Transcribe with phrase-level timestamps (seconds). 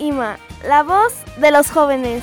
[0.00, 2.22] Ima, la voz de los jóvenes.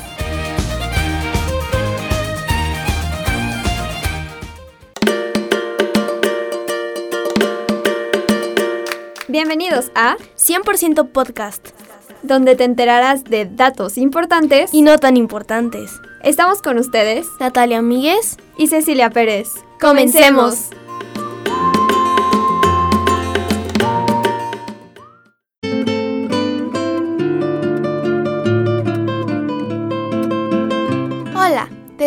[9.28, 11.70] Bienvenidos a 100% podcast.
[12.24, 15.92] donde te enterarás de datos importantes Y no tan importantes.
[16.24, 18.38] estamos con ustedes Natalia Míguez.
[18.58, 19.50] y Cecilia Pérez.
[19.80, 20.70] Comencemos.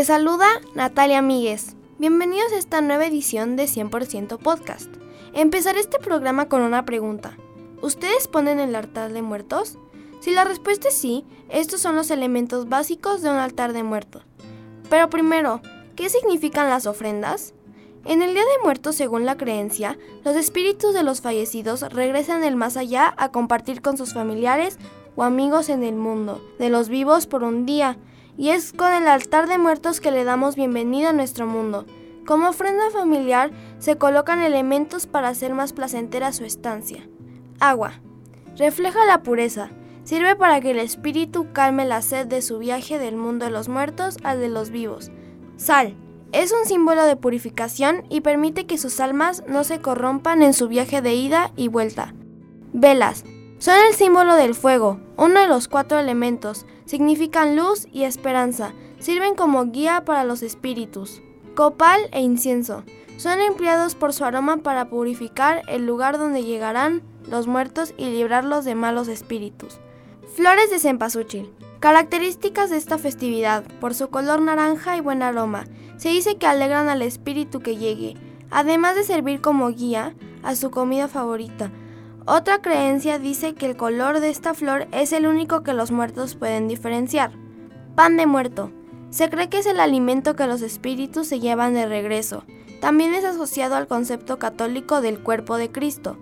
[0.01, 1.77] Te saluda Natalia Míguez.
[1.99, 4.91] Bienvenidos a esta nueva edición de 100% Podcast.
[5.35, 7.37] Empezaré este programa con una pregunta.
[7.83, 9.77] ¿Ustedes ponen el altar de muertos?
[10.21, 14.23] Si la respuesta es sí, estos son los elementos básicos de un altar de muertos.
[14.89, 15.61] Pero primero,
[15.97, 17.53] ¿qué significan las ofrendas?
[18.07, 22.57] En el Día de Muertos, según la creencia, los espíritus de los fallecidos regresan del
[22.57, 24.79] más allá a compartir con sus familiares
[25.15, 27.99] o amigos en el mundo de los vivos por un día,
[28.41, 31.85] y es con el altar de muertos que le damos bienvenida a nuestro mundo.
[32.25, 37.07] Como ofrenda familiar se colocan elementos para hacer más placentera su estancia.
[37.59, 38.01] Agua.
[38.57, 39.69] Refleja la pureza.
[40.05, 43.69] Sirve para que el espíritu calme la sed de su viaje del mundo de los
[43.69, 45.11] muertos al de los vivos.
[45.59, 45.95] Sal.
[46.33, 50.67] Es un símbolo de purificación y permite que sus almas no se corrompan en su
[50.67, 52.15] viaje de ida y vuelta.
[52.73, 53.23] Velas.
[53.59, 56.65] Son el símbolo del fuego, uno de los cuatro elementos.
[56.91, 58.73] Significan luz y esperanza.
[58.99, 61.23] Sirven como guía para los espíritus.
[61.55, 62.83] Copal e incienso.
[63.17, 68.65] Son empleados por su aroma para purificar el lugar donde llegarán los muertos y librarlos
[68.65, 69.79] de malos espíritus.
[70.35, 71.53] Flores de cempasúchil.
[71.79, 76.89] Características de esta festividad, por su color naranja y buen aroma, se dice que alegran
[76.89, 78.17] al espíritu que llegue,
[78.51, 81.71] además de servir como guía a su comida favorita.
[82.27, 86.35] Otra creencia dice que el color de esta flor es el único que los muertos
[86.35, 87.33] pueden diferenciar.
[87.95, 88.71] Pan de muerto.
[89.11, 92.45] Se cree que es el alimento que los espíritus se llevan de regreso.
[92.81, 96.19] También es asociado al concepto católico del cuerpo de Cristo.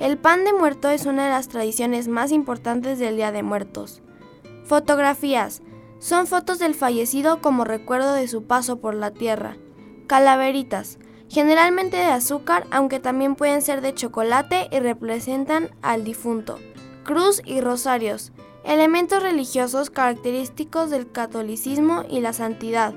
[0.00, 4.02] El pan de muerto es una de las tradiciones más importantes del Día de Muertos.
[4.64, 5.62] Fotografías.
[6.00, 9.56] Son fotos del fallecido como recuerdo de su paso por la tierra.
[10.08, 10.98] Calaveritas.
[11.32, 16.58] Generalmente de azúcar, aunque también pueden ser de chocolate y representan al difunto.
[17.04, 18.32] Cruz y rosarios.
[18.64, 22.92] Elementos religiosos característicos del catolicismo y la santidad.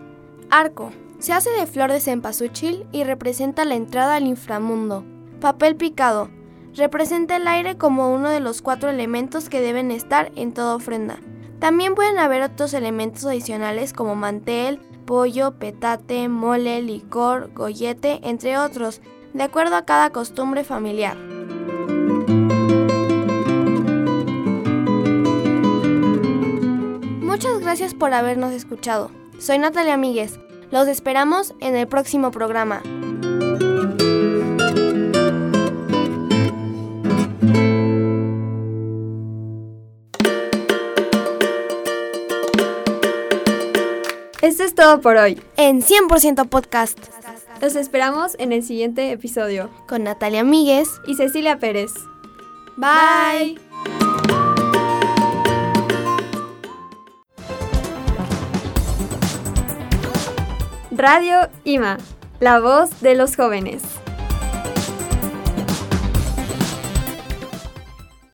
[0.49, 0.91] Arco.
[1.19, 5.05] Se hace de flor de cempasúchil y representa la entrada al inframundo.
[5.39, 6.29] Papel picado.
[6.73, 11.19] Representa el aire como uno de los cuatro elementos que deben estar en toda ofrenda.
[11.59, 19.01] También pueden haber otros elementos adicionales como mantel, pollo, petate, mole, licor, gollete, entre otros,
[19.33, 21.17] de acuerdo a cada costumbre familiar.
[27.21, 29.11] Muchas gracias por habernos escuchado.
[29.39, 30.39] Soy Natalia Míguez.
[30.71, 32.81] Los esperamos en el próximo programa.
[44.45, 45.41] Esto es todo por hoy.
[45.57, 46.99] En 100% Podcast
[47.63, 49.71] Los esperamos en el siguiente episodio.
[49.87, 50.87] con Natalia Míguez.
[51.07, 51.91] Y Cecilia Pérez.
[52.77, 53.57] Bye.
[60.91, 61.97] Radio IMA,
[62.39, 63.81] la voz de los jóvenes.